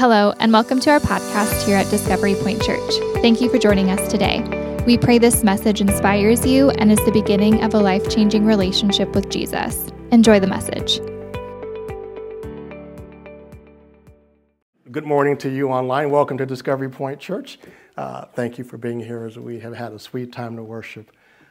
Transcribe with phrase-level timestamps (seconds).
[0.00, 2.90] Hello, and welcome to our podcast here at Discovery Point Church.
[3.16, 4.40] Thank you for joining us today.
[4.86, 9.14] We pray this message inspires you and is the beginning of a life changing relationship
[9.14, 9.90] with Jesus.
[10.10, 11.00] Enjoy the message.
[14.90, 16.08] Good morning to you online.
[16.08, 17.58] Welcome to Discovery Point Church.
[17.98, 21.10] Uh, thank you for being here as we have had a sweet time to worship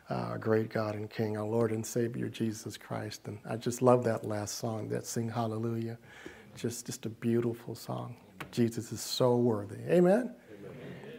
[0.10, 3.28] uh, our great God and King, our Lord and Savior Jesus Christ.
[3.28, 6.00] And I just love that last song, that Sing Hallelujah.
[6.56, 8.16] Just, just a beautiful song.
[8.52, 9.78] Jesus is so worthy.
[9.90, 10.34] Amen?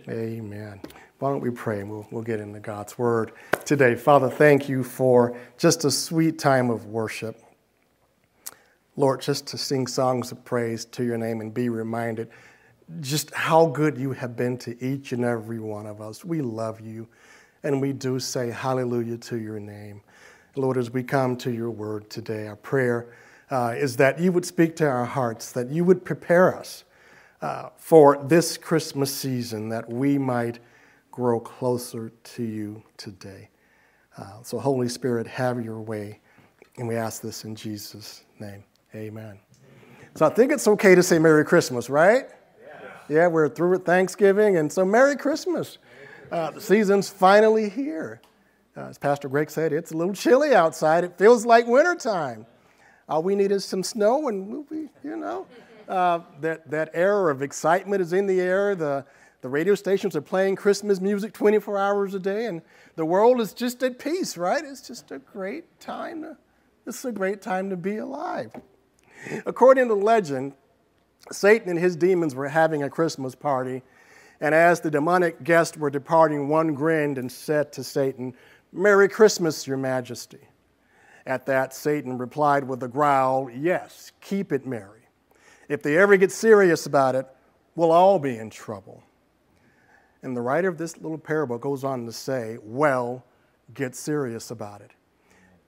[0.09, 0.19] Amen.
[0.19, 0.81] Amen.
[1.19, 3.33] Why don't we pray and we'll, we'll get into God's word
[3.65, 3.95] today.
[3.95, 7.39] Father, thank you for just a sweet time of worship.
[8.97, 12.31] Lord, just to sing songs of praise to your name and be reminded
[13.01, 16.25] just how good you have been to each and every one of us.
[16.25, 17.07] We love you
[17.63, 20.01] and we do say hallelujah to your name.
[20.57, 23.13] Lord, as we come to your word today, our prayer
[23.51, 26.85] uh, is that you would speak to our hearts, that you would prepare us
[27.43, 30.59] uh, for this Christmas season that we might
[31.11, 33.49] grow closer to you today.
[34.17, 36.21] Uh, so, Holy Spirit, have your way.
[36.77, 38.65] And we ask this in Jesus' name.
[38.95, 39.39] Amen.
[40.15, 42.27] So, I think it's okay to say Merry Christmas, right?
[43.09, 45.79] Yeah, we're through with Thanksgiving, and so Merry Christmas.
[46.31, 48.21] Uh, the season's finally here.
[48.77, 51.03] Uh, as Pastor Greg said, it's a little chilly outside.
[51.03, 52.47] It feels like wintertime.
[53.09, 55.49] All we need is some snow, and we'll be, you know.
[55.89, 58.75] Uh, that, that air of excitement is in the air.
[58.75, 59.05] The,
[59.43, 62.63] the radio stations are playing Christmas music 24 hours a day, and
[62.97, 64.65] the world is just at peace, right?
[64.65, 66.23] It's just a great time.
[66.23, 66.37] To,
[66.87, 68.53] it's a great time to be alive.
[69.47, 70.55] According to legend,
[71.33, 73.83] Satan and his demons were having a Christmas party,
[74.41, 78.35] and as the demonic guests were departing, one grinned and said to Satan,
[78.73, 80.41] Merry Christmas, Your Majesty.
[81.27, 85.00] At that, Satan replied with a growl, Yes, keep it merry.
[85.71, 87.29] If they ever get serious about it,
[87.77, 89.05] we'll all be in trouble.
[90.21, 93.25] And the writer of this little parable goes on to say, Well,
[93.73, 94.91] get serious about it.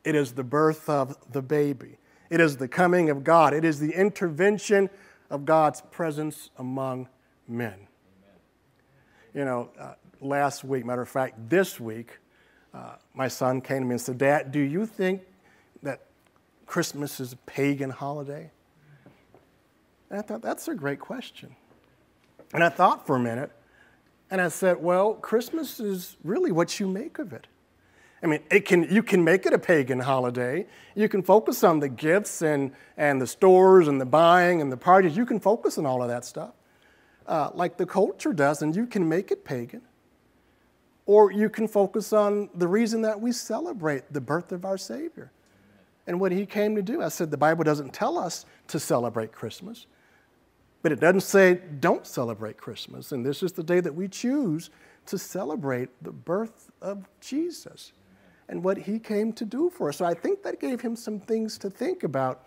[0.02, 1.98] It is the birth of the baby,
[2.30, 4.90] it is the coming of God, it is the intervention
[5.30, 7.08] of God's presence among
[7.46, 7.86] men.
[9.32, 12.18] You know, uh, last week, matter of fact, this week,
[12.74, 15.22] uh, my son came to me and said, Dad, do you think
[15.84, 16.06] that
[16.66, 18.50] Christmas is a pagan holiday?
[20.12, 21.56] And I thought, that's a great question.
[22.52, 23.50] And I thought for a minute,
[24.30, 27.46] and I said, well, Christmas is really what you make of it.
[28.22, 30.66] I mean, it can, you can make it a pagan holiday.
[30.94, 34.76] You can focus on the gifts and, and the stores and the buying and the
[34.76, 35.16] parties.
[35.16, 36.52] You can focus on all of that stuff,
[37.26, 39.80] uh, like the culture does, and you can make it pagan.
[41.06, 45.32] Or you can focus on the reason that we celebrate the birth of our Savior
[46.06, 47.00] and what He came to do.
[47.00, 49.86] I said the Bible doesn't tell us to celebrate Christmas.
[50.82, 53.12] But it doesn't say don't celebrate Christmas.
[53.12, 54.70] And this is the day that we choose
[55.06, 57.92] to celebrate the birth of Jesus
[58.48, 59.98] and what he came to do for us.
[59.98, 62.46] So I think that gave him some things to think about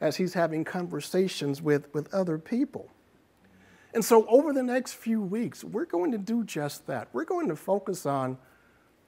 [0.00, 2.90] as he's having conversations with, with other people.
[3.94, 7.08] And so over the next few weeks, we're going to do just that.
[7.12, 8.36] We're going to focus on,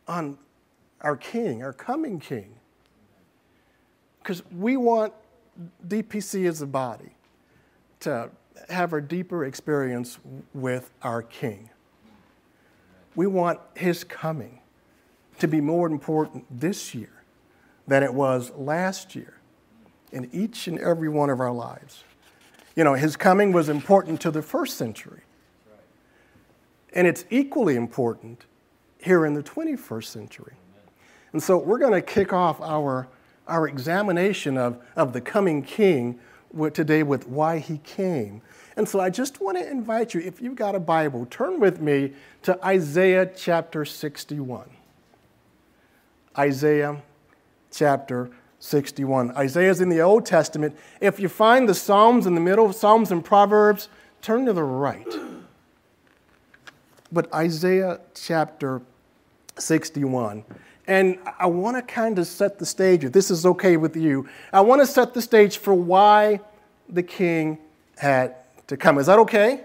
[0.07, 0.39] on
[1.03, 2.55] our king, our coming king.
[4.23, 5.13] Because we want
[5.87, 7.11] DPC as a body
[8.01, 8.31] to
[8.69, 10.19] have a deeper experience
[10.55, 11.71] with our King.
[13.15, 14.61] We want His coming
[15.39, 17.23] to be more important this year
[17.87, 19.35] than it was last year
[20.13, 22.05] in each and every one of our lives.
[22.77, 25.23] You know, His coming was important to the first century,
[26.93, 28.47] and it's equally important
[28.99, 30.55] here in the 21st century.
[31.33, 33.09] And so we're going to kick off our,
[33.47, 36.19] our examination of, of the coming King
[36.73, 38.43] today with why he came.
[38.77, 41.81] And so I just want to invite you, if you've got a Bible, turn with
[41.81, 44.71] me to Isaiah chapter 61.
[46.39, 47.03] Isaiah
[47.73, 49.33] chapter 61.
[49.33, 50.77] Isaiah is in the Old Testament.
[51.01, 53.89] If you find the Psalms in the middle, Psalms and Proverbs,
[54.23, 55.07] turn to the right.
[57.11, 58.83] But Isaiah chapter
[59.59, 60.45] 61.
[60.89, 64.27] And I want to kind of set the stage, if this is okay with you,
[64.55, 66.41] I want to set the stage for why
[66.89, 67.59] the king
[67.99, 68.37] had
[68.69, 68.99] to come.
[68.99, 69.65] Is that okay?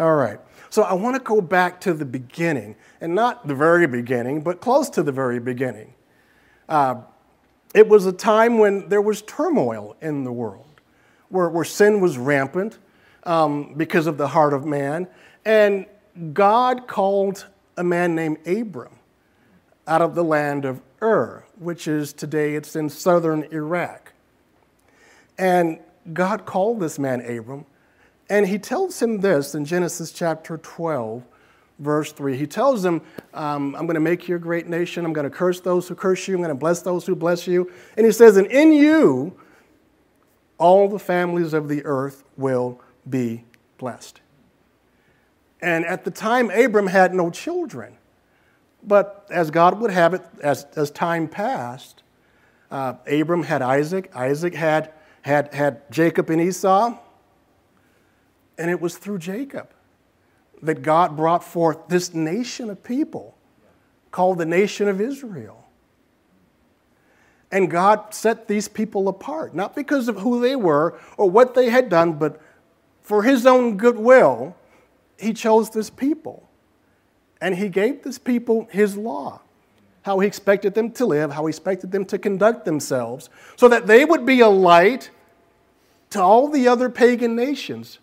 [0.00, 0.40] All right.
[0.68, 4.60] So I want to go back to the beginning, and not the very beginning, but
[4.60, 5.94] close to the very beginning.
[6.68, 7.02] Uh,
[7.72, 10.80] it was a time when there was turmoil in the world,
[11.28, 12.78] where, where sin was rampant
[13.22, 15.06] um, because of the heart of man.
[15.44, 15.86] And
[16.32, 17.46] God called
[17.76, 18.96] a man named Abram
[19.86, 24.12] out of the land of Ur, which is today it's in southern Iraq.
[25.38, 25.78] And
[26.12, 27.64] God called this man Abram,
[28.28, 31.24] And he tells him this in Genesis chapter 12,
[31.78, 32.36] verse 3.
[32.36, 33.00] He tells him,
[33.34, 35.04] um, I'm going to make you a great nation.
[35.04, 36.34] I'm going to curse those who curse you.
[36.34, 37.70] I'm going to bless those who bless you.
[37.96, 39.38] And he says, And in you,
[40.58, 43.44] all the families of the earth will be
[43.78, 44.20] blessed.
[45.62, 47.96] And at the time, Abram had no children.
[48.82, 52.02] But as God would have it, as, as time passed,
[52.70, 54.92] uh, Abram had Isaac, Isaac had,
[55.22, 56.96] had, had Jacob and Esau,
[58.56, 59.70] and it was through Jacob
[60.62, 63.36] that God brought forth this nation of people
[64.10, 65.66] called the nation of Israel.
[67.52, 71.70] And God set these people apart, not because of who they were or what they
[71.70, 72.40] had done, but
[73.00, 74.54] for His own goodwill,
[75.18, 76.48] He chose this people.
[77.40, 79.40] And He gave this people His law,
[80.02, 83.86] how He expected them to live, how He expected them to conduct themselves, so that
[83.86, 85.10] they would be a light
[86.10, 87.98] to all the other pagan nations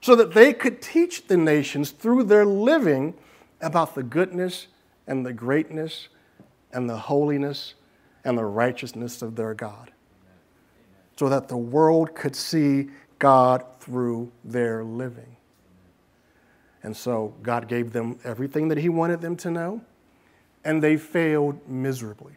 [0.00, 3.14] so that they could teach the nations through their living
[3.60, 4.66] about the goodness
[5.06, 6.08] and the greatness
[6.72, 7.74] and the holiness
[8.24, 9.90] and the righteousness of their God.
[11.16, 12.88] So that the world could see
[13.18, 15.36] God through their living.
[16.82, 19.82] And so God gave them everything that He wanted them to know,
[20.64, 22.34] and they failed miserably.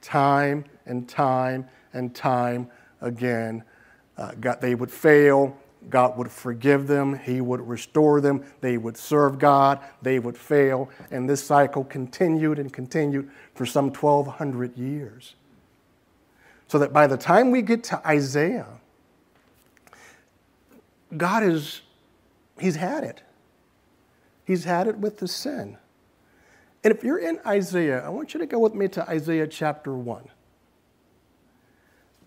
[0.00, 2.70] Time and time and time
[3.00, 3.64] again,
[4.18, 5.56] uh, God, they would fail.
[5.90, 10.88] God would forgive them, He would restore them, they would serve God, they would fail,
[11.10, 15.34] and this cycle continued and continued for some 1,200 years.
[16.68, 18.68] So that by the time we get to Isaiah,
[21.16, 21.82] God is,
[22.62, 23.22] He's had it.
[24.44, 25.78] He's had it with the sin.
[26.84, 29.92] And if you're in Isaiah, I want you to go with me to Isaiah chapter
[29.92, 30.28] 1.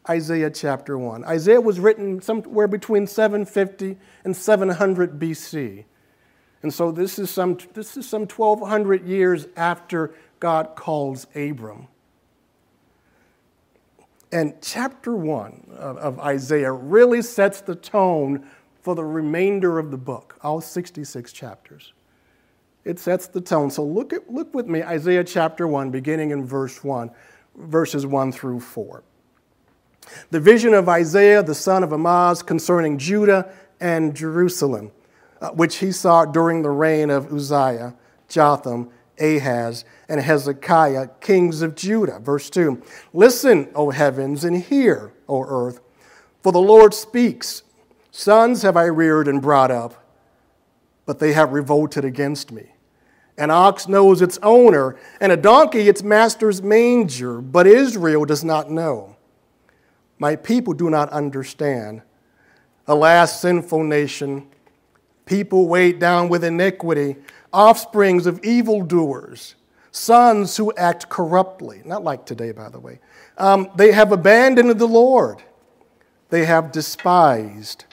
[0.09, 1.23] Isaiah chapter 1.
[1.23, 5.85] Isaiah was written somewhere between 750 and 700 BC.
[6.61, 11.87] And so this is some, this is some 1,200 years after God calls Abram.
[14.33, 18.45] And chapter 1 of, of Isaiah really sets the tone
[18.85, 21.93] for the remainder of the book, all 66 chapters.
[22.83, 23.71] It sets the tone.
[23.71, 27.09] So look, at, look with me, Isaiah chapter 1, beginning in verse 1,
[27.55, 29.03] verses 1 through 4.
[30.29, 34.91] The vision of Isaiah, the son of Amoz, concerning Judah and Jerusalem,
[35.41, 37.95] uh, which he saw during the reign of Uzziah,
[38.29, 42.19] Jotham, Ahaz, and Hezekiah, kings of Judah.
[42.19, 42.83] Verse 2
[43.13, 45.79] Listen, O heavens, and hear, O earth,
[46.43, 47.63] for the Lord speaks.
[48.17, 49.93] Sons have I reared and brought up,
[51.05, 52.71] but they have revolted against me.
[53.37, 58.71] An ox knows its owner, and a donkey its master's manger, but Israel does not
[58.71, 59.17] know.
[60.17, 62.03] My people do not understand.
[62.87, 64.47] Alas, sinful nation,
[65.25, 67.17] people weighed down with iniquity,
[67.51, 69.55] offsprings of evildoers,
[69.91, 71.81] sons who act corruptly.
[71.83, 73.01] Not like today, by the way.
[73.37, 75.43] Um, they have abandoned the Lord,
[76.29, 77.83] they have despised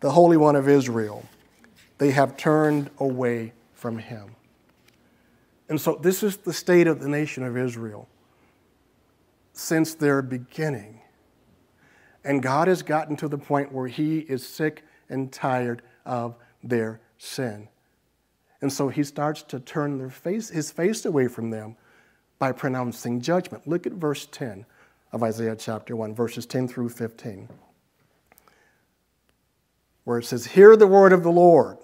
[0.00, 1.24] the Holy One of Israel,
[1.98, 4.36] they have turned away from him.
[5.68, 8.08] And so, this is the state of the nation of Israel
[9.52, 11.00] since their beginning.
[12.24, 17.00] And God has gotten to the point where He is sick and tired of their
[17.18, 17.68] sin.
[18.60, 21.76] And so He starts to turn their face, His face away from them
[22.38, 23.66] by pronouncing judgment.
[23.66, 24.66] Look at verse 10
[25.12, 27.48] of Isaiah chapter 1, verses 10 through 15,
[30.06, 31.78] where it says, Hear the word of the Lord,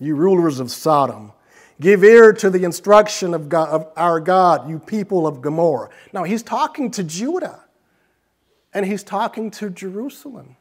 [0.00, 1.32] you rulers of Sodom.
[1.80, 5.90] Give ear to the instruction of, God, of our God, you people of Gomorrah.
[6.12, 7.62] Now, he's talking to Judah
[8.74, 10.56] and he's talking to Jerusalem.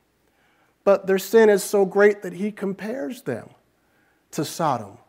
[0.84, 3.50] But their sin is so great that he compares them
[4.32, 5.00] to Sodom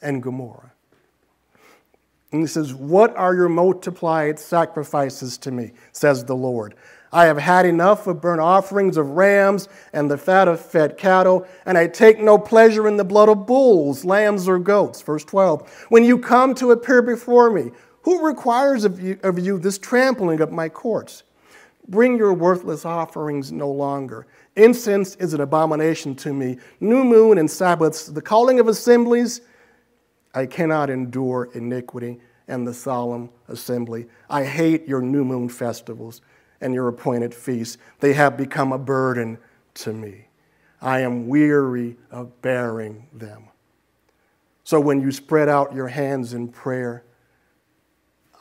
[0.00, 0.72] and Gomorrah.
[2.30, 5.72] And he says, What are your multiplied sacrifices to me?
[5.90, 6.76] says the Lord.
[7.12, 11.46] I have had enough of burnt offerings of rams and the fat of fed cattle,
[11.64, 15.00] and I take no pleasure in the blood of bulls, lambs, or goats.
[15.00, 15.86] Verse 12.
[15.88, 17.70] When you come to appear before me,
[18.02, 21.22] who requires of you, of you this trampling of my courts?
[21.88, 24.26] Bring your worthless offerings no longer.
[24.56, 26.58] Incense is an abomination to me.
[26.80, 29.40] New moon and Sabbaths, the calling of assemblies,
[30.34, 34.06] I cannot endure iniquity and the solemn assembly.
[34.28, 36.20] I hate your new moon festivals
[36.60, 37.78] and your appointed feasts.
[38.00, 39.38] They have become a burden
[39.74, 40.28] to me.
[40.80, 43.44] I am weary of bearing them.
[44.64, 47.04] So when you spread out your hands in prayer,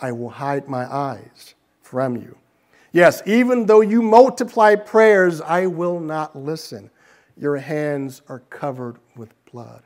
[0.02, 2.38] I will hide my eyes from you.
[2.92, 6.90] Yes, even though you multiply prayers, I will not listen.
[7.40, 9.84] your hands are covered with blood.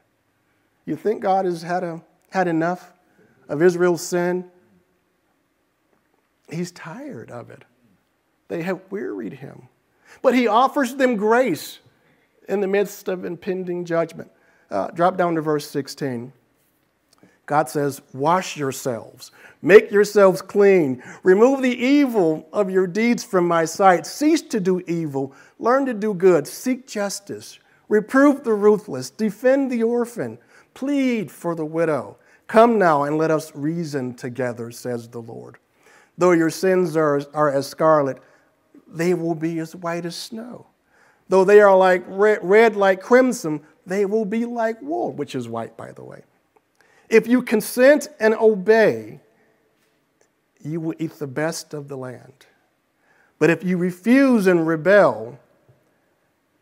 [0.86, 2.94] You think God has had, a, had enough
[3.50, 4.50] of Israel's sin?
[6.50, 7.64] He's tired of it.
[8.52, 9.70] They have wearied him.
[10.22, 11.80] But he offers them grace
[12.50, 14.30] in the midst of impending judgment.
[14.70, 16.34] Uh, drop down to verse 16.
[17.46, 19.32] God says, Wash yourselves,
[19.62, 24.82] make yourselves clean, remove the evil of your deeds from my sight, cease to do
[24.82, 30.38] evil, learn to do good, seek justice, reprove the ruthless, defend the orphan,
[30.74, 32.18] plead for the widow.
[32.48, 35.58] Come now and let us reason together, says the Lord.
[36.18, 38.22] Though your sins are, are as scarlet,
[38.92, 40.68] they will be as white as snow.
[41.30, 45.48] Though they are like red, red like crimson, they will be like wool, which is
[45.48, 46.24] white, by the way.
[47.10, 49.22] If you consent and obey,
[50.64, 52.46] you will eat the best of the land.
[53.40, 55.40] But if you refuse and rebel,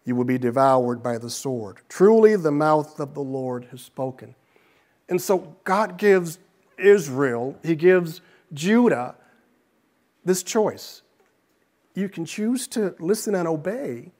[0.06, 1.80] you will be devoured by the sword.
[1.90, 4.34] Truly, the mouth of the Lord has spoken.
[5.10, 6.40] And so, God gives
[6.78, 8.22] Israel, He gives
[8.54, 9.16] Judah
[10.24, 11.02] this choice.
[11.94, 14.12] You can choose to listen and obey,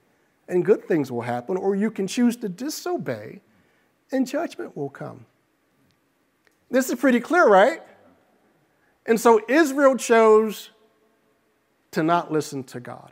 [0.48, 3.42] and good things will happen, or you can choose to disobey,
[4.12, 5.26] and judgment will come.
[6.72, 7.82] This is pretty clear, right?
[9.06, 10.70] And so Israel chose
[11.92, 13.12] to not listen to God.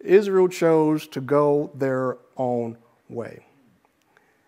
[0.00, 2.76] Israel chose to go their own
[3.08, 3.46] way.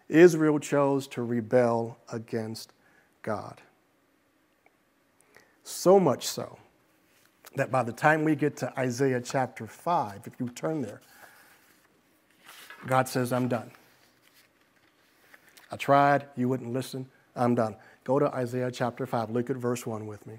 [0.09, 2.73] Israel chose to rebel against
[3.23, 3.61] God.
[5.65, 6.59] So much so
[7.57, 11.01] that by the time we get to Isaiah chapter 5, if you turn there,
[12.87, 13.71] God says, I'm done.
[15.73, 17.77] I tried, you wouldn't listen, I'm done.
[18.05, 20.39] Go to Isaiah chapter 5, look at verse 1 with me,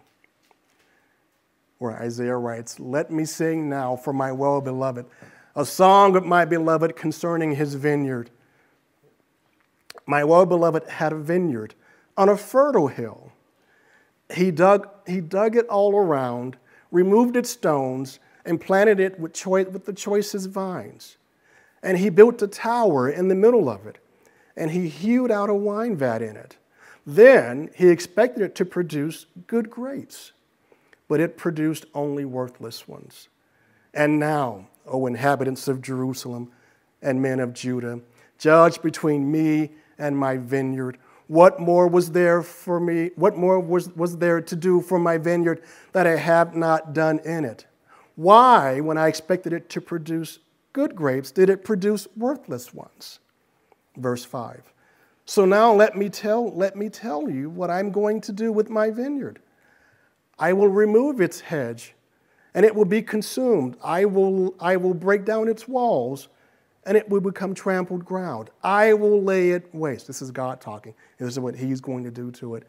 [1.79, 5.05] where Isaiah writes, Let me sing now for my well beloved,
[5.55, 8.29] a song of my beloved concerning his vineyard.
[10.05, 11.73] My well beloved had a vineyard
[12.15, 13.33] on a fertile hill.
[14.33, 16.57] He dug, he dug it all around
[16.91, 21.17] removed its stones, and planted it with, with the choicest vines.
[21.83, 23.97] And he built a tower in the middle of it,
[24.55, 26.57] and he hewed out a wine vat in it.
[27.05, 30.31] Then he expected it to produce good grapes,
[31.07, 33.27] but it produced only worthless ones.
[33.93, 36.51] And now, O inhabitants of Jerusalem
[37.01, 38.01] and men of Judah,
[38.37, 43.11] judge between me and my vineyard what more was there for me?
[43.15, 47.19] What more was, was there to do for my vineyard that I have not done
[47.19, 47.65] in it?
[48.15, 50.39] Why, when I expected it to produce
[50.73, 53.19] good grapes, did it produce worthless ones?
[53.97, 54.73] Verse 5.
[55.25, 58.69] So now let me tell, let me tell you what I'm going to do with
[58.69, 59.39] my vineyard.
[60.39, 61.93] I will remove its hedge,
[62.53, 63.75] and it will be consumed.
[63.83, 66.29] I will, I will break down its walls
[66.87, 68.49] and it will become trampled ground.
[68.63, 70.07] I will lay it waste.
[70.07, 70.95] This is God talking.
[71.19, 72.63] This is what He's going to do to it.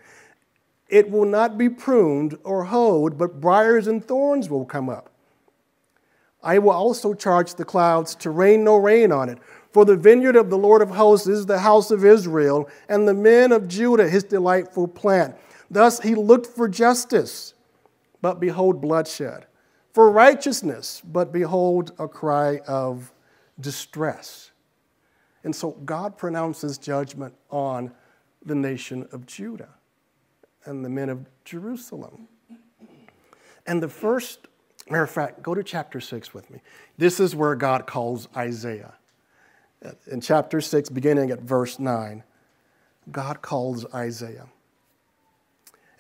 [0.89, 5.11] It will not be pruned or hoed, but briars and thorns will come up.
[6.43, 9.39] I will also charge the clouds to rain no rain on it.
[9.73, 13.15] For the vineyard of the Lord of hosts is the house of Israel, and the
[13.15, 15.37] men of Judah his delightful plant.
[15.71, 17.55] Thus he looked for justice,
[18.21, 19.47] but behold bloodshed,
[19.93, 23.13] for righteousness, but behold a cry of
[23.61, 24.51] distress.
[25.45, 27.93] And so God pronounces judgment on
[28.45, 29.71] the nation of Judah
[30.65, 32.29] and the men of Jerusalem.
[33.67, 34.49] And the first,
[34.89, 36.61] matter of fact, go to chapter 6 with me.
[36.97, 38.95] This is where God calls Isaiah.
[40.11, 42.25] In chapter 6, beginning at verse 9,
[43.11, 44.47] God calls Isaiah.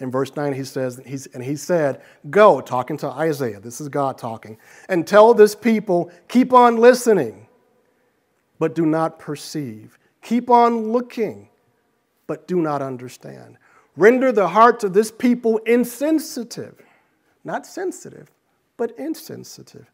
[0.00, 3.88] In verse 9, he says, he's, and he said, Go, talking to Isaiah, this is
[3.88, 7.47] God talking, and tell this people, keep on listening
[8.58, 9.98] but do not perceive.
[10.22, 11.48] Keep on looking,
[12.26, 13.56] but do not understand.
[13.96, 16.80] Render the hearts of this people insensitive,
[17.44, 18.30] not sensitive,
[18.76, 19.90] but insensitive.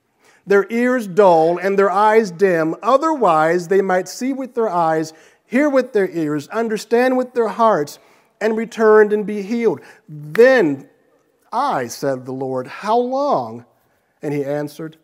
[0.47, 2.77] Their ears dull and their eyes dim.
[2.83, 5.13] Otherwise, they might see with their eyes,
[5.47, 7.99] hear with their ears, understand with their hearts,
[8.41, 9.81] and return and be healed.
[10.09, 10.89] Then
[11.51, 13.65] I, said the Lord, How long?
[14.21, 14.99] And he answered,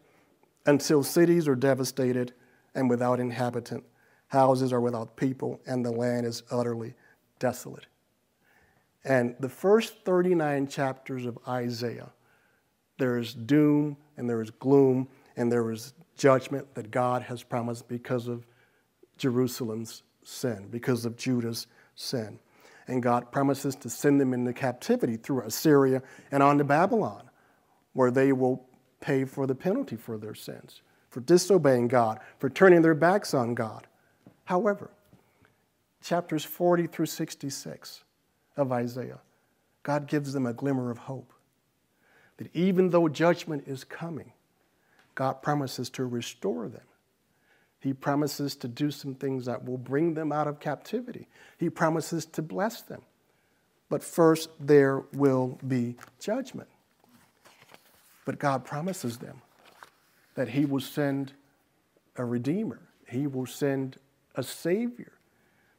[0.67, 2.35] Until cities are devastated
[2.75, 3.85] and without inhabitant.
[4.29, 6.95] Houses are without people, and the land is utterly
[7.39, 7.87] desolate.
[9.05, 12.11] And the first 39 chapters of Isaiah,
[12.99, 17.89] there is doom and there is gloom and there is judgment that God has promised
[17.89, 18.47] because of
[19.17, 22.39] Jerusalem's sin, because of Judah's sin.
[22.87, 27.31] And God promises to send them into captivity through Assyria and on to Babylon,
[27.95, 28.67] where they will
[29.00, 33.55] pay for the penalty for their sins for disobeying God, for turning their backs on
[33.55, 33.87] God.
[34.45, 34.90] However,
[36.02, 38.05] chapters 40 through 66
[38.57, 39.21] of Isaiah,
[39.83, 41.33] God gives them a glimmer of hope
[42.37, 44.33] that even though judgment is coming,
[45.14, 46.81] God promises to restore them.
[47.81, 51.29] He promises to do some things that will bring them out of captivity.
[51.59, 53.02] He promises to bless them.
[53.88, 56.69] But first, there will be judgment.
[58.25, 59.43] But God promises them
[60.35, 61.33] that He will send
[62.17, 63.97] a Redeemer, He will send
[64.35, 65.13] a Savior,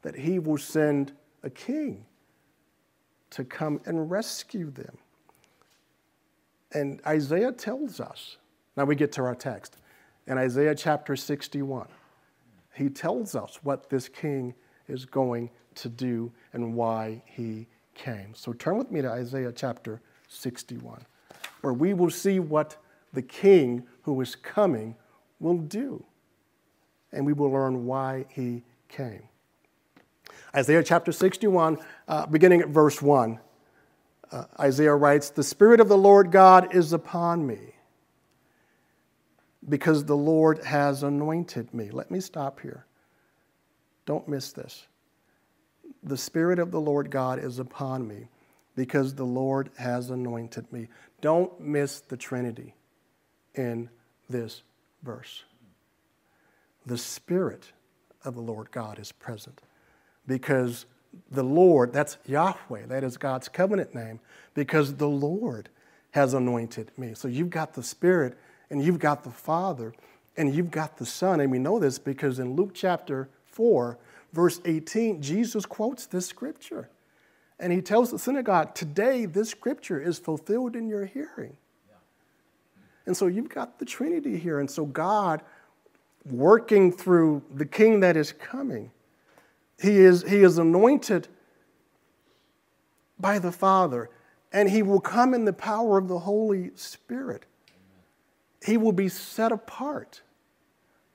[0.01, 2.05] that He will send a King
[3.31, 4.97] to come and rescue them.
[6.73, 8.37] And Isaiah tells us,
[8.77, 9.77] now we get to our text
[10.27, 11.87] in Isaiah chapter 61.
[12.73, 14.53] He tells us what this king
[14.87, 18.33] is going to do and why he came.
[18.33, 21.05] So turn with me to Isaiah chapter 61,
[21.61, 22.77] where we will see what
[23.13, 24.95] the king who is coming
[25.39, 26.05] will do.
[27.11, 29.23] And we will learn why he came.
[30.55, 31.77] Isaiah chapter 61,
[32.07, 33.39] uh, beginning at verse 1,
[34.31, 37.75] uh, Isaiah writes, The Spirit of the Lord God is upon me
[39.67, 41.89] because the Lord has anointed me.
[41.91, 42.85] Let me stop here.
[44.05, 44.87] Don't miss this.
[46.03, 48.27] The Spirit of the Lord God is upon me
[48.75, 50.87] because the Lord has anointed me.
[51.21, 52.73] Don't miss the Trinity
[53.55, 53.89] in
[54.29, 54.63] this
[55.03, 55.43] verse.
[56.85, 57.71] The Spirit
[58.23, 59.61] of the Lord God is present
[60.27, 60.85] because
[61.29, 64.19] the Lord, that's Yahweh, that is God's covenant name,
[64.53, 65.69] because the Lord
[66.11, 67.13] has anointed me.
[67.13, 68.37] So you've got the Spirit
[68.69, 69.93] and you've got the Father,
[70.37, 71.41] and you've got the Son.
[71.41, 73.97] And we know this because in Luke chapter 4,
[74.31, 76.89] verse 18, Jesus quotes this scripture.
[77.59, 81.57] And he tells the synagogue, Today this scripture is fulfilled in your hearing.
[83.11, 84.59] And so you've got the Trinity here.
[84.59, 85.41] And so God,
[86.25, 88.91] working through the King that is coming,
[89.81, 91.27] he is, he is anointed
[93.19, 94.09] by the Father,
[94.53, 97.45] and he will come in the power of the Holy Spirit
[98.65, 100.21] he will be set apart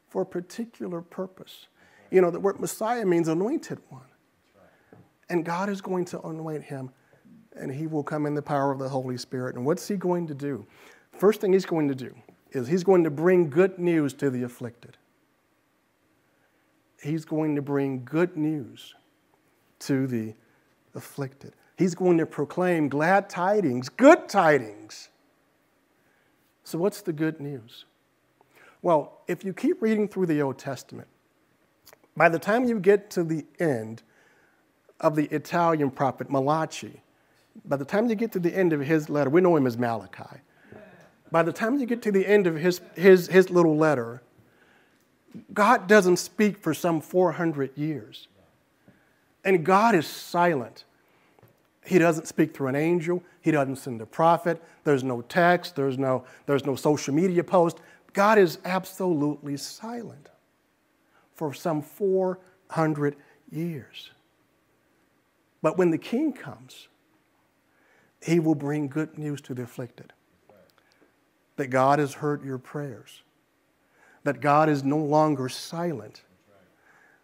[0.09, 1.69] for a particular purpose.
[2.11, 4.03] You know, the word Messiah means anointed one.
[5.29, 6.91] And God is going to anoint him,
[7.57, 9.57] and he will come in the power of the Holy Spirit.
[9.57, 10.67] And what's he going to do?
[11.19, 12.15] First thing he's going to do
[12.53, 14.97] is he's going to bring good news to the afflicted.
[17.03, 18.95] He's going to bring good news
[19.81, 20.35] to the
[20.95, 21.55] afflicted.
[21.77, 25.11] He's going to proclaim glad tidings, good tidings
[26.67, 27.85] so, what's the good news?
[28.83, 31.07] Well, if you keep reading through the Old Testament,
[32.17, 34.03] by the time you get to the end
[35.01, 37.03] of the Italian prophet Malachi,
[37.65, 39.79] by the time you get to the end of his letter, we know him as
[39.79, 40.41] Malachi.
[41.31, 44.23] By the time you get to the end of his, his, his little letter,
[45.53, 48.29] God doesn't speak for some 400 years.
[49.45, 50.85] And God is silent.
[51.85, 53.23] He doesn't speak through an angel.
[53.41, 54.63] He doesn't send a prophet.
[54.85, 55.77] There's no text.
[55.77, 57.79] There's no, there's no social media post.
[58.13, 60.31] God is absolutely silent
[61.35, 63.15] for some 400
[63.51, 64.11] years.
[65.63, 66.89] But when the king comes,
[68.23, 70.13] he will bring good news to the afflicted
[71.57, 73.23] that God has heard your prayers,
[74.25, 76.23] that God is no longer silent,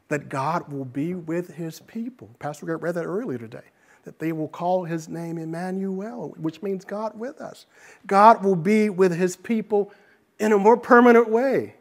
[0.09, 2.31] that God will be with his people.
[2.39, 3.65] Pastor Grant read that earlier today
[4.05, 7.67] that they will call his name Emmanuel, which means God with us.
[8.07, 9.93] God will be with his people
[10.39, 11.77] in a more permanent way.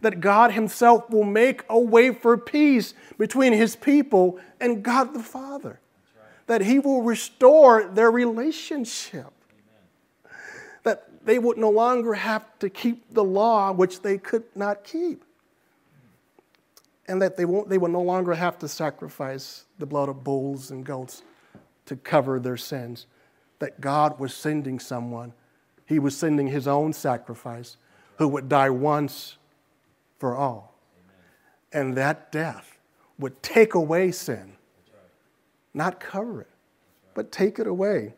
[0.00, 5.22] That God himself will make a way for peace between his people and God the
[5.22, 5.80] Father.
[6.46, 9.32] That he will restore their relationship.
[11.24, 15.24] They would no longer have to keep the law which they could not keep
[17.06, 20.70] and that they, won't, they will no longer have to sacrifice the blood of bulls
[20.70, 21.22] and goats
[21.86, 23.06] to cover their sins.
[23.58, 25.32] That God was sending someone,
[25.86, 27.76] He was sending His own sacrifice
[28.16, 29.36] who would die once
[30.18, 30.74] for all.
[31.72, 31.88] Amen.
[31.88, 32.78] And that death
[33.18, 34.54] would take away sin,
[34.92, 35.02] right.
[35.72, 37.14] not cover it, right.
[37.14, 38.14] but take it away.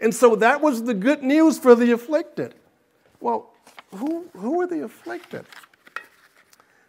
[0.00, 2.54] And so that was the good news for the afflicted.
[3.20, 3.52] Well,
[3.94, 5.46] who, who are the afflicted?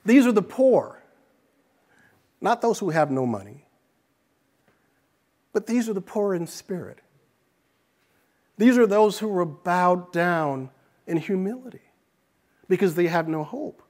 [0.05, 0.97] These are the poor
[2.41, 3.65] not those who have no money,
[5.53, 6.99] but these are the poor in spirit.
[8.57, 10.69] These are those who are bowed down
[11.05, 11.81] in humility
[12.67, 13.81] because they have no hope.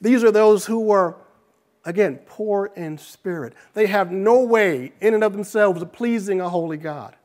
[0.00, 1.16] These are those who are,
[1.84, 3.54] again, poor in spirit.
[3.74, 7.16] They have no way in and of themselves of pleasing a holy God.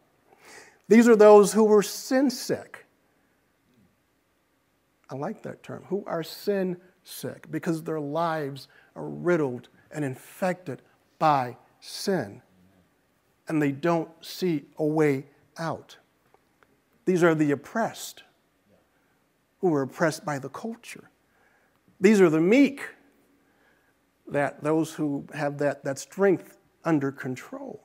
[0.88, 2.86] These are those who were sin sick.
[5.10, 10.82] I like that term, who are sin sick because their lives are riddled and infected
[11.19, 12.41] by sin,
[13.47, 15.26] and they don't see a way
[15.58, 15.97] out.
[17.06, 18.23] These are the oppressed
[19.60, 21.10] who are oppressed by the culture.
[22.00, 22.82] These are the meek,
[24.28, 27.82] that those who have that, that strength under control.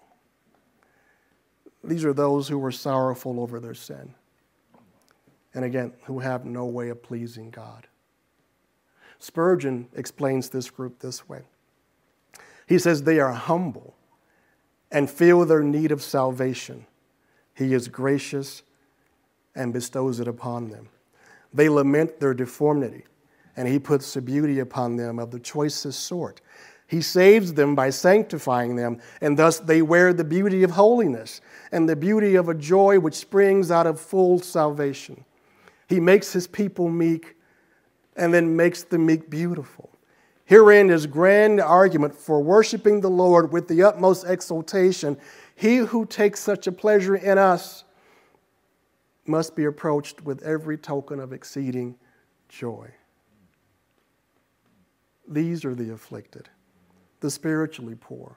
[1.85, 4.14] These are those who are sorrowful over their sin.
[5.55, 7.87] And again, who have no way of pleasing God.
[9.18, 11.42] Spurgeon explains this group this way
[12.66, 13.95] He says, They are humble
[14.90, 16.87] and feel their need of salvation.
[17.55, 18.62] He is gracious
[19.55, 20.88] and bestows it upon them.
[21.53, 23.05] They lament their deformity,
[23.57, 26.40] and He puts the beauty upon them of the choicest sort.
[26.92, 31.40] He saves them by sanctifying them, and thus they wear the beauty of holiness
[31.72, 35.24] and the beauty of a joy which springs out of full salvation.
[35.88, 37.37] He makes His people meek
[38.14, 39.88] and then makes the meek beautiful.
[40.44, 45.16] Herein is grand argument for worshiping the Lord with the utmost exultation.
[45.55, 47.85] He who takes such a pleasure in us
[49.24, 51.96] must be approached with every token of exceeding
[52.50, 52.90] joy.
[55.26, 56.50] These are the afflicted,
[57.23, 58.37] the spiritually poor,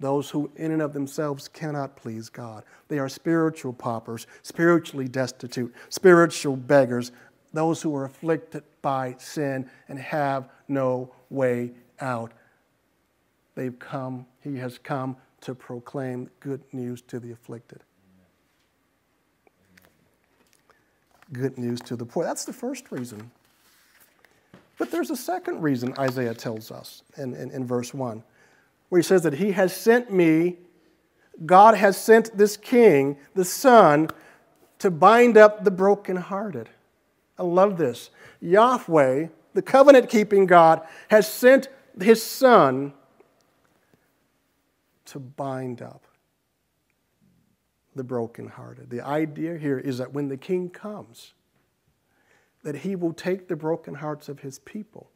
[0.00, 2.64] those who in and of themselves cannot please God.
[2.88, 7.12] They are spiritual paupers, spiritually destitute, spiritual beggars,
[7.52, 12.32] those who are afflicted by sin and have no way out.
[13.54, 17.80] They've come, he has come to proclaim good news to the afflicted.
[21.32, 22.24] Good news to the poor.
[22.24, 23.30] That's the first reason.
[24.78, 28.22] But there's a second reason Isaiah tells us in, in, in verse 1,
[28.88, 30.56] where he says that he has sent me,
[31.44, 34.08] God has sent this king, the son,
[34.78, 36.68] to bind up the brokenhearted.
[37.38, 38.10] I love this.
[38.40, 41.68] Yahweh, the covenant keeping God, has sent
[42.00, 42.92] his son
[45.06, 46.04] to bind up
[47.94, 48.90] the brokenhearted.
[48.90, 51.32] The idea here is that when the king comes,
[52.66, 55.08] that he will take the broken hearts of his people.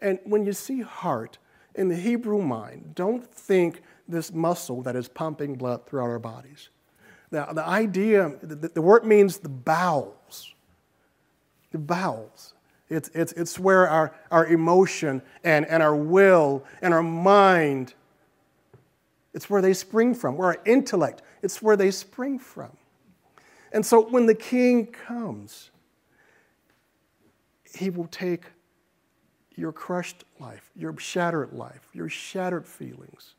[0.00, 1.38] And when you see heart
[1.74, 6.68] in the Hebrew mind, don't think this muscle that is pumping blood throughout our bodies.
[7.30, 10.54] Now, the idea, the, the word means the bowels
[11.70, 12.54] the bowels.
[12.88, 17.94] It's, it's, it's where our, our emotion and, and our will and our mind,
[19.34, 22.70] it's where they spring from, where our intellect, it's where they spring from.
[23.72, 25.70] And so when the king comes,
[27.74, 28.44] he will take
[29.54, 33.34] your crushed life, your shattered life, your shattered feelings.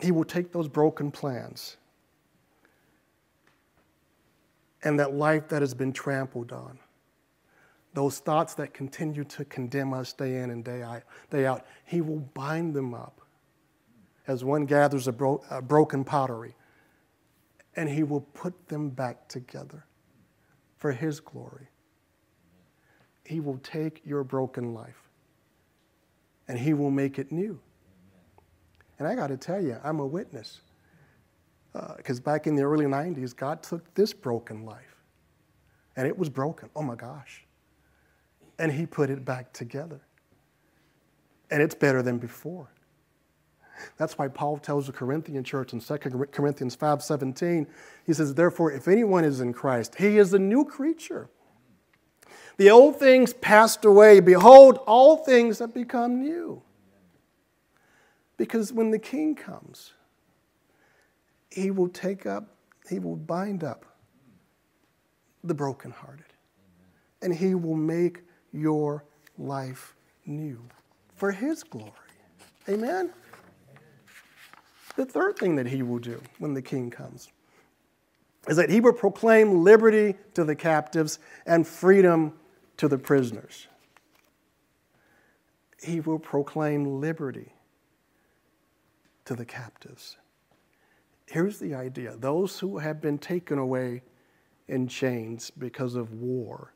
[0.00, 1.76] He will take those broken plans
[4.82, 6.78] and that life that has been trampled on.
[7.92, 10.82] Those thoughts that continue to condemn us day in and day
[11.44, 13.20] out, He will bind them up
[14.26, 16.54] as one gathers a, bro- a broken pottery,
[17.76, 19.84] and He will put them back together
[20.80, 21.68] for His glory.
[23.24, 25.08] He will take your broken life
[26.48, 27.60] and He will make it new.
[28.98, 30.62] And I got to tell you, I'm a witness
[31.96, 34.96] because uh, back in the early 90s, God took this broken life
[35.96, 36.68] and it was broken.
[36.74, 37.44] Oh my gosh.
[38.58, 40.00] And He put it back together.
[41.50, 42.68] And it's better than before.
[43.96, 45.98] That's why Paul tells the Corinthian church in 2
[46.32, 47.66] Corinthians 5:17,
[48.06, 51.28] he says, Therefore, if anyone is in Christ, he is a new creature.
[52.56, 54.20] The old things passed away.
[54.20, 56.62] Behold, all things have become new.
[58.36, 59.92] Because when the king comes,
[61.50, 62.56] he will take up,
[62.88, 63.84] He will bind up
[65.42, 66.24] the brokenhearted.
[67.22, 68.20] And He will make
[68.52, 69.04] your
[69.36, 69.94] life
[70.26, 70.62] new
[71.16, 71.92] for His glory.
[72.68, 73.12] Amen?
[74.96, 77.30] The third thing that He will do when the King comes
[78.48, 82.34] is that He will proclaim liberty to the captives and freedom
[82.76, 83.66] to the prisoners.
[85.82, 87.54] He will proclaim liberty
[89.24, 90.16] to the captives
[91.30, 94.02] here's the idea those who have been taken away
[94.68, 96.74] in chains because of war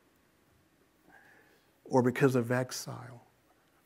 [1.83, 3.21] or because of exile,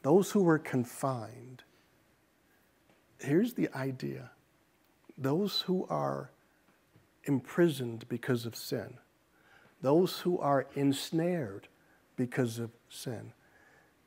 [0.03, 1.63] those who were confined,
[3.19, 4.31] here's the idea
[5.17, 6.31] those who are
[7.25, 8.95] imprisoned because of sin,
[9.81, 11.67] those who are ensnared
[12.15, 13.33] because of sin.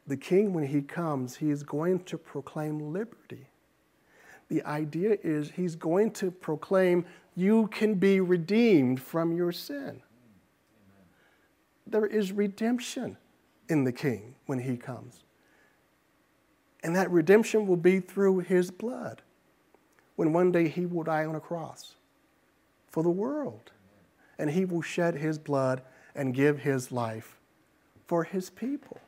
[0.07, 3.49] The king, when he comes, he is going to proclaim liberty
[4.53, 10.03] the idea is he's going to proclaim you can be redeemed from your sin.
[11.87, 13.17] There is redemption
[13.71, 15.25] in the King when he comes.
[16.83, 19.23] And that redemption will be through his blood
[20.17, 21.95] when one day he will die on a cross
[22.89, 23.71] for the world.
[24.39, 25.83] And he will shed his blood
[26.15, 27.39] and give his life
[28.07, 29.01] for his people.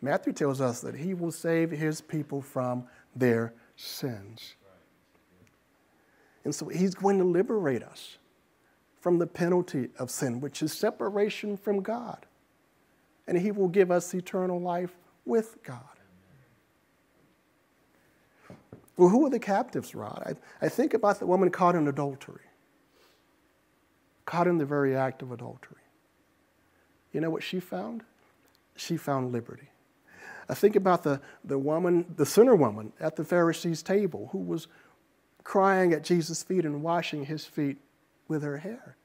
[0.00, 4.54] Matthew tells us that he will save his people from their sins.
[6.44, 8.18] And so he's going to liberate us
[9.00, 12.26] from the penalty of sin, which is separation from God.
[13.26, 15.95] And he will give us eternal life with God.
[18.96, 20.22] Well, who are the captives, Rod?
[20.24, 22.44] I, I think about the woman caught in adultery,
[24.24, 25.82] caught in the very act of adultery.
[27.12, 28.02] You know what she found?
[28.74, 29.68] She found liberty.
[30.48, 34.68] I think about the, the woman, the sinner woman at the Pharisee's table who was
[35.44, 37.78] crying at Jesus' feet and washing his feet
[38.28, 38.96] with her hair,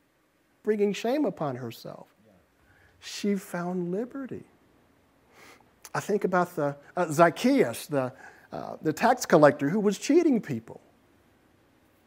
[0.64, 2.08] bringing shame upon herself.
[3.00, 4.44] She found liberty.
[5.94, 8.14] I think about the uh, Zacchaeus, the,
[8.52, 10.82] uh, the tax collector who was cheating people.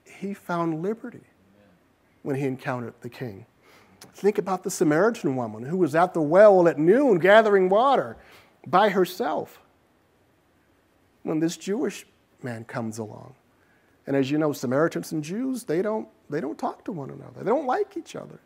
[0.04, 1.24] He found liberty
[2.22, 3.46] when he encountered the king.
[4.14, 8.16] Think about the Samaritan woman who was at the well at noon gathering water
[8.66, 9.60] by herself
[11.22, 12.06] when this Jewish
[12.42, 13.34] man comes along.
[14.06, 17.42] And as you know, Samaritans and Jews, they don't, they don't talk to one another,
[17.42, 18.40] they don't like each other.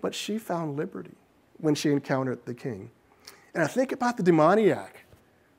[0.00, 1.14] But she found liberty
[1.58, 2.90] when she encountered the king.
[3.54, 5.01] And I think about the demoniac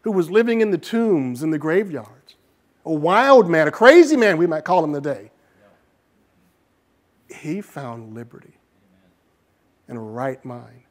[0.04, 2.36] who was living in the tombs and the graveyards.
[2.86, 5.32] A wild man, a crazy man, we might call him today.
[7.30, 8.54] He found liberty
[9.88, 10.84] and a right mind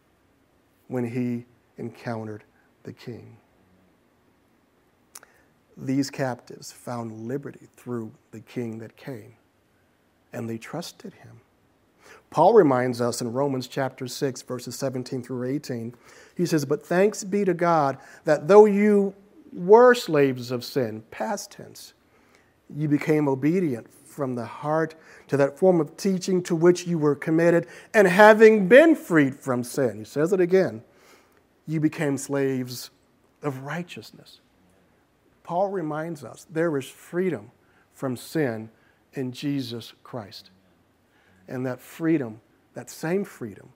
[0.89, 1.45] when he
[1.77, 2.45] encountered
[2.83, 3.37] the king.
[5.77, 9.35] These captives found liberty through the king that came,
[10.33, 11.41] and they trusted him.
[12.33, 15.95] Paul reminds us in Romans chapter 6, verses 17 through 18,
[16.35, 19.15] he says, But thanks be to God that though you
[19.53, 21.93] were slaves of sin, past tense,
[22.75, 24.95] you became obedient from the heart
[25.29, 29.63] to that form of teaching to which you were committed, and having been freed from
[29.63, 30.83] sin, he says it again,
[31.67, 32.91] you became slaves
[33.43, 34.41] of righteousness.
[35.45, 37.51] Paul reminds us there is freedom
[37.93, 38.71] from sin
[39.13, 40.51] in Jesus Christ.
[41.49, 42.41] And that freedom,
[42.75, 43.69] that same freedom,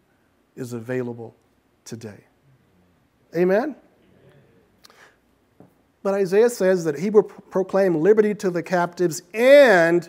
[0.54, 1.34] is available
[1.84, 2.24] today.
[3.34, 3.76] Amen?
[6.02, 10.08] But Isaiah says that he will proclaim liberty to the captives and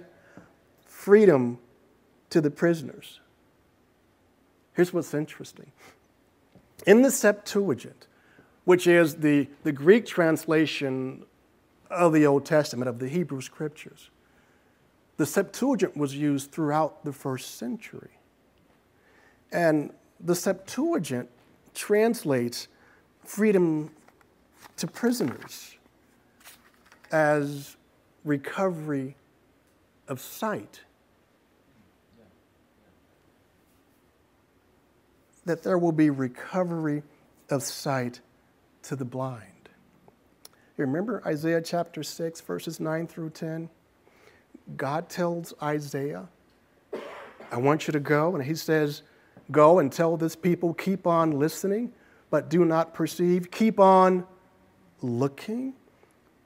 [0.85, 1.57] freedom
[2.29, 3.19] to the prisoners.
[4.73, 5.71] Here's what's interesting
[6.85, 8.07] in the Septuagint,
[8.63, 11.25] which is the, the Greek translation
[11.89, 14.09] of the Old Testament, of the Hebrew Scriptures,
[15.17, 18.11] the Septuagint was used throughout the first century.
[19.51, 21.29] And the Septuagint
[21.73, 22.67] translates
[23.23, 23.91] freedom
[24.77, 25.75] to prisoners
[27.11, 27.77] as
[28.23, 29.15] recovery
[30.07, 30.81] of sight.
[35.45, 37.03] That there will be recovery
[37.49, 38.19] of sight
[38.83, 39.69] to the blind.
[40.77, 43.69] You remember Isaiah chapter 6, verses 9 through 10?
[44.75, 46.27] God tells Isaiah,
[47.51, 48.35] I want you to go.
[48.35, 49.03] And he says,
[49.51, 51.93] Go and tell this people, keep on listening,
[52.29, 53.49] but do not perceive.
[53.49, 54.25] Keep on
[55.01, 55.73] looking,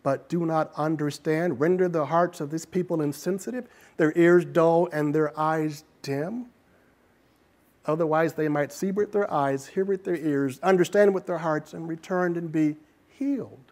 [0.03, 1.59] but do not understand.
[1.59, 6.47] Render the hearts of this people insensitive, their ears dull, and their eyes dim.
[7.87, 11.73] Otherwise, they might see with their eyes, hear with their ears, understand with their hearts,
[11.73, 12.75] and return and be
[13.07, 13.70] healed.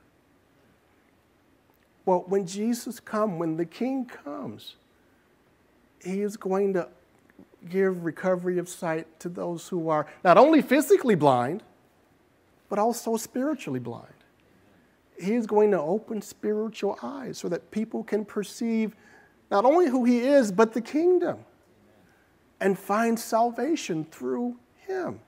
[2.06, 4.76] Well, when Jesus comes, when the King comes,
[6.04, 6.88] he is going to
[7.70, 11.64] give recovery of sight to those who are not only physically blind,
[12.70, 14.14] but also spiritually blind.
[15.20, 18.96] He is going to open spiritual eyes so that people can perceive
[19.52, 21.40] not only who he is, but the kingdom
[22.62, 24.58] and find salvation through
[24.88, 25.20] him.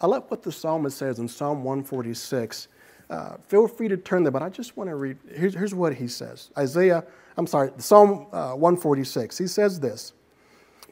[0.00, 2.68] I love what the psalmist says in Psalm 146.
[3.10, 5.16] Uh, feel free to turn there, but I just want to read.
[5.34, 7.04] Here's, here's what he says Isaiah,
[7.36, 9.38] I'm sorry, Psalm uh, 146.
[9.38, 10.12] He says this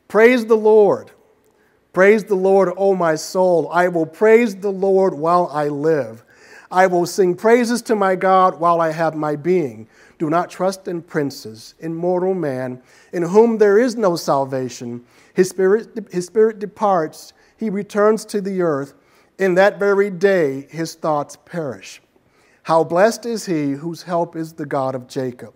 [0.08, 1.10] Praise the Lord.
[1.92, 3.70] Praise the Lord, O my soul.
[3.72, 6.24] I will praise the Lord while I live.
[6.70, 9.88] I will sing praises to my God while I have my being.
[10.18, 15.04] Do not trust in princes, in mortal man, in whom there is no salvation.
[15.32, 18.94] His spirit, his spirit departs, he returns to the earth.
[19.38, 22.00] In that very day, his thoughts perish.
[22.66, 25.54] How blessed is he whose help is the God of Jacob,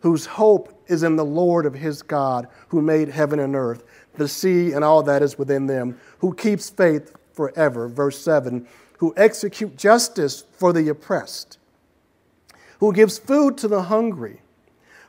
[0.00, 3.84] whose hope is in the Lord of his God, who made heaven and earth.
[4.18, 7.88] the sea and all that is within them, who keeps faith forever.
[7.88, 8.66] Verse 7
[8.98, 11.56] who execute justice for the oppressed,
[12.80, 14.42] who gives food to the hungry.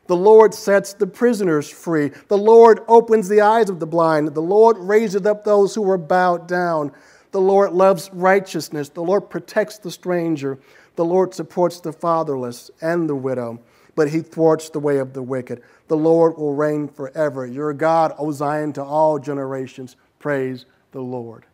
[0.07, 2.11] The Lord sets the prisoners free.
[2.29, 4.29] The Lord opens the eyes of the blind.
[4.29, 6.93] The Lord raises up those who are bowed down.
[7.31, 8.87] The Lord loves righteousness.
[8.87, 10.57] The Lord protects the stranger.
[10.97, 13.59] The Lord supports the fatherless and the widow,
[13.95, 15.61] but he thwarts the way of the wicked.
[15.87, 17.45] The Lord will reign forever.
[17.45, 19.95] Your God, O Zion, to all generations.
[20.17, 21.45] Praise the Lord.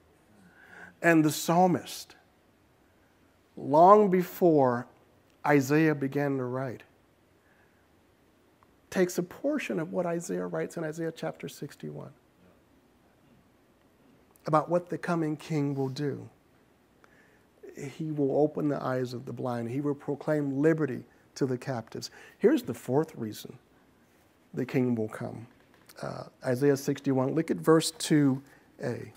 [1.01, 2.15] And the psalmist,
[3.58, 4.88] long before
[5.45, 6.84] Isaiah began to write,
[8.89, 12.12] takes a portion of what Isaiah writes in Isaiah chapter 61
[14.45, 16.29] about what the coming king will do.
[17.75, 21.03] He will open the eyes of the blind, he will proclaim liberty
[21.36, 22.12] to the captives.
[22.38, 23.57] Here's the fourth reason
[24.53, 25.47] the king will come.
[26.01, 29.09] Uh, Isaiah 61, look at verse 2a.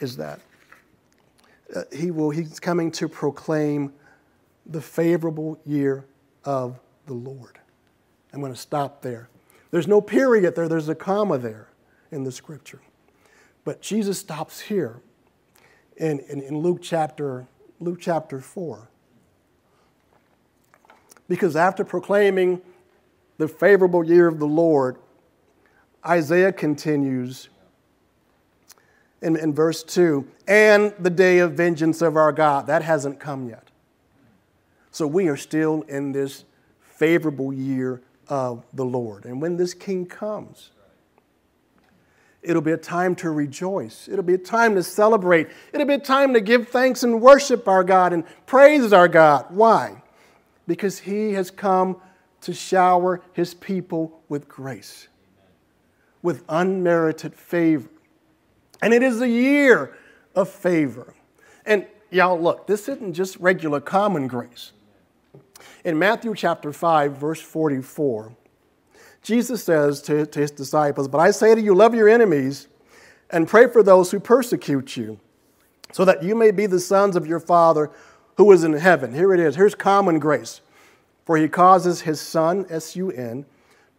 [0.00, 0.40] Is that
[1.74, 3.92] uh, he will, he's coming to proclaim
[4.66, 6.04] the favorable year
[6.44, 7.58] of the Lord.
[8.32, 9.28] I'm going to stop there.
[9.70, 11.68] There's no period there, there's a comma there
[12.10, 12.80] in the scripture.
[13.64, 15.00] But Jesus stops here
[16.02, 17.46] in, in, in Luke, chapter,
[17.78, 18.88] Luke chapter 4.
[21.28, 22.60] Because after proclaiming
[23.38, 24.96] the favorable year of the Lord,
[26.04, 27.48] Isaiah continues
[29.22, 32.66] in, in verse 2 and the day of vengeance of our God.
[32.66, 33.68] That hasn't come yet.
[34.90, 36.44] So we are still in this
[36.80, 39.24] favorable year of the Lord.
[39.24, 40.72] And when this king comes,
[42.42, 44.08] it'll be a time to rejoice.
[44.08, 45.48] It'll be a time to celebrate.
[45.72, 49.46] It'll be a time to give thanks and worship our God and praise our God.
[49.50, 50.02] Why?
[50.66, 52.00] Because he has come
[52.42, 55.08] to shower his people with grace,
[56.20, 57.88] with unmerited favor.
[58.82, 59.96] And it is a year
[60.34, 61.14] of favor.
[61.64, 64.72] And y'all, look, this isn't just regular common grace.
[65.84, 68.34] In Matthew chapter 5, verse 44,
[69.22, 72.68] Jesus says to, to his disciples, But I say to you, love your enemies
[73.30, 75.18] and pray for those who persecute you,
[75.92, 77.90] so that you may be the sons of your Father
[78.36, 79.14] who is in heaven.
[79.14, 79.56] Here it is.
[79.56, 80.60] Here's common grace.
[81.24, 83.46] For he causes his sun, S U N,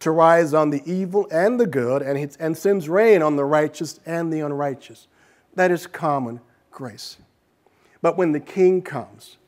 [0.00, 3.44] to rise on the evil and the good, and, he, and sends rain on the
[3.44, 5.08] righteous and the unrighteous.
[5.54, 7.16] That is common grace.
[8.02, 9.38] But when the king comes,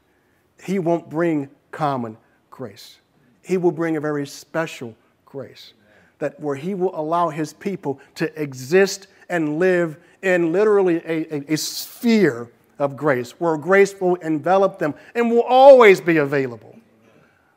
[0.63, 2.17] he won't bring common
[2.49, 2.99] grace.
[3.43, 5.75] He will bring a very special grace
[6.19, 11.55] that where he will allow his people to exist and live in literally a, a,
[11.55, 16.79] a sphere of grace, where grace will envelop them and will always be available.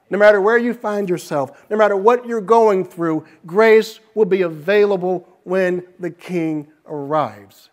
[0.10, 4.42] No matter where you find yourself, no matter what you're going through, grace will be
[4.42, 7.70] available when the King arrives.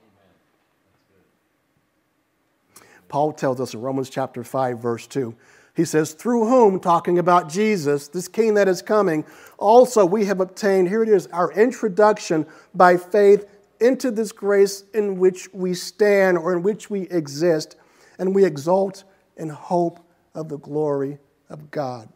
[3.09, 5.35] Paul tells us in Romans chapter 5, verse 2,
[5.77, 9.25] he says, Through whom, talking about Jesus, this King that is coming,
[9.59, 13.47] also we have obtained, here it is, our introduction by faith
[13.79, 17.77] into this grace in which we stand or in which we exist,
[18.19, 19.05] and we exult
[19.37, 20.01] in hope
[20.35, 21.19] of the glory
[21.51, 22.09] of God.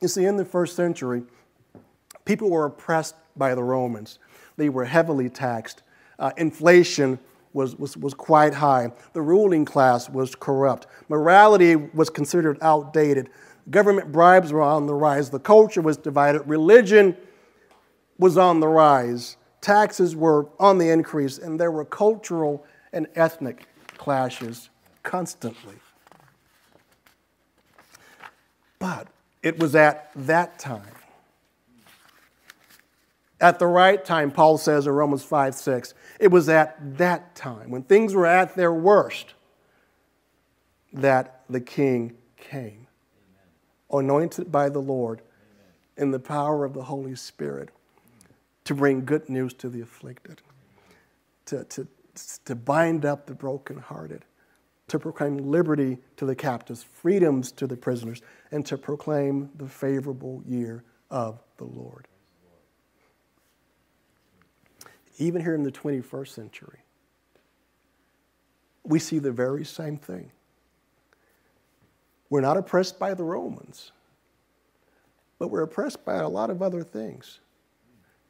[0.00, 1.24] You see, in the first century,
[2.24, 4.18] people were oppressed by the Romans.
[4.56, 5.82] They were heavily taxed.
[6.18, 7.18] Uh, inflation
[7.56, 8.92] was, was, was quite high.
[9.14, 10.86] The ruling class was corrupt.
[11.08, 13.30] Morality was considered outdated.
[13.70, 15.30] Government bribes were on the rise.
[15.30, 16.42] The culture was divided.
[16.46, 17.16] Religion
[18.18, 19.38] was on the rise.
[19.62, 21.38] Taxes were on the increase.
[21.38, 23.66] And there were cultural and ethnic
[23.96, 24.68] clashes
[25.02, 25.74] constantly.
[28.78, 29.08] But
[29.42, 30.95] it was at that time.
[33.40, 37.70] At the right time, Paul says in Romans 5 6, it was at that time,
[37.70, 39.34] when things were at their worst,
[40.92, 42.86] that the king came,
[43.92, 45.20] anointed by the Lord
[45.96, 47.70] in the power of the Holy Spirit
[48.64, 50.40] to bring good news to the afflicted,
[51.46, 51.86] to, to,
[52.44, 54.24] to bind up the brokenhearted,
[54.88, 60.42] to proclaim liberty to the captives, freedoms to the prisoners, and to proclaim the favorable
[60.46, 62.08] year of the Lord.
[65.18, 66.80] Even here in the 21st century,
[68.84, 70.30] we see the very same thing.
[72.28, 73.92] We're not oppressed by the Romans,
[75.38, 77.40] but we're oppressed by a lot of other things.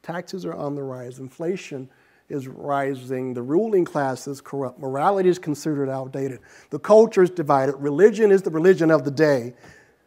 [0.02, 1.90] Taxes are on the rise, inflation
[2.28, 7.76] is rising, the ruling class is corrupt, morality is considered outdated, the culture is divided,
[7.76, 9.54] religion is the religion of the day,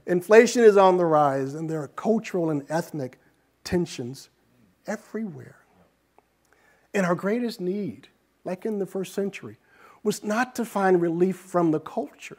[0.05, 3.19] inflation is on the rise, and there are cultural and ethnic
[3.63, 4.29] tensions
[4.85, 5.58] everywhere.
[6.93, 8.07] And our greatest need,
[8.43, 9.57] like in the first century,
[10.03, 12.37] was not to find relief from the culture,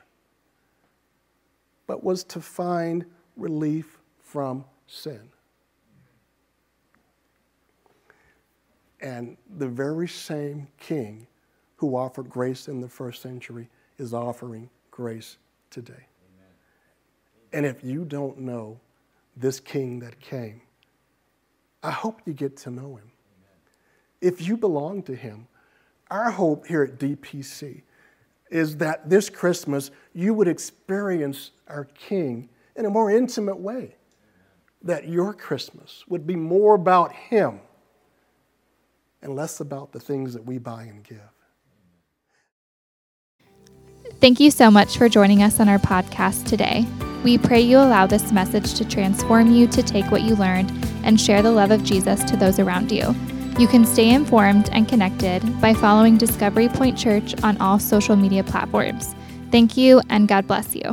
[1.86, 3.04] but was to find
[3.36, 5.28] relief from sin.
[9.00, 11.26] And the very same king
[11.76, 15.38] who offered grace in the first century is offering grace
[15.70, 15.92] today.
[15.92, 16.52] Amen.
[17.52, 18.78] And if you don't know
[19.36, 20.60] this king that came,
[21.82, 23.10] I hope you get to know him.
[24.20, 25.46] If you belong to him,
[26.10, 27.82] our hope here at DPC
[28.50, 33.94] is that this Christmas you would experience our King in a more intimate way.
[34.82, 37.60] That your Christmas would be more about Him
[39.22, 41.18] and less about the things that we buy and give.
[44.20, 46.86] Thank you so much for joining us on our podcast today.
[47.22, 50.72] We pray you allow this message to transform you to take what you learned
[51.04, 53.14] and share the love of Jesus to those around you.
[53.58, 58.42] You can stay informed and connected by following Discovery Point Church on all social media
[58.42, 59.14] platforms.
[59.50, 60.90] Thank you, and God bless you.